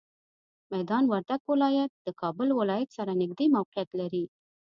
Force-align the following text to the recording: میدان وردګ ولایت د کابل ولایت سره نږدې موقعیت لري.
میدان 0.73 1.03
وردګ 1.07 1.41
ولایت 1.53 1.91
د 2.05 2.07
کابل 2.21 2.49
ولایت 2.59 2.89
سره 2.97 3.11
نږدې 3.21 3.45
موقعیت 3.55 3.89
لري. 3.99 4.23